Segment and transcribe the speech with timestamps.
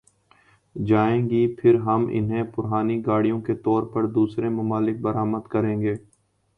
[0.75, 5.95] جائیں گی پھر ہم انہیں پرانی گاڑیوں کے طور پر دوسرے ممالک برآمد کریں گئے